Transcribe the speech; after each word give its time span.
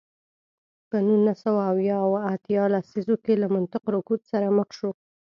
په 0.89 0.97
نولس 1.07 1.37
سوه 1.45 1.61
اویا 1.71 1.97
او 2.05 2.11
اتیا 2.33 2.63
لسیزو 2.73 3.15
کې 3.23 3.33
له 3.41 3.47
مطلق 3.55 3.83
رکود 3.95 4.21
سره 4.31 4.47
مخ 4.57 4.69
شو. 4.77 4.91